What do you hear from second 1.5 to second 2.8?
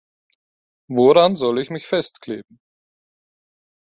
ich mich festkleben?